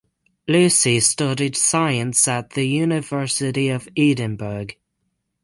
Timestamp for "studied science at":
0.99-2.49